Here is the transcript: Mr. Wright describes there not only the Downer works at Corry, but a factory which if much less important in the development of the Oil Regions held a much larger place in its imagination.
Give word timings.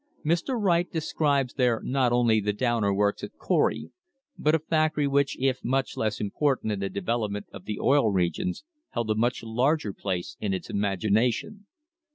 Mr. 0.25 0.59
Wright 0.59 0.91
describes 0.91 1.53
there 1.53 1.79
not 1.83 2.11
only 2.11 2.39
the 2.39 2.53
Downer 2.53 2.91
works 2.91 3.23
at 3.23 3.37
Corry, 3.37 3.91
but 4.35 4.55
a 4.55 4.57
factory 4.59 5.07
which 5.07 5.37
if 5.39 5.63
much 5.63 5.95
less 5.95 6.19
important 6.19 6.71
in 6.73 6.79
the 6.79 6.89
development 6.89 7.45
of 7.53 7.65
the 7.65 7.79
Oil 7.79 8.09
Regions 8.11 8.63
held 8.89 9.11
a 9.11 9.15
much 9.15 9.43
larger 9.43 9.93
place 9.93 10.37
in 10.39 10.55
its 10.55 10.71
imagination. 10.71 11.67